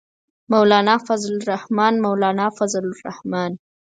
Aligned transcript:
مولانا 0.51 0.97
فضل 0.97 1.37
الرحمن، 1.41 2.01
مولانا 2.01 2.49
فضل 2.49 2.79
الرحمن. 2.91 3.57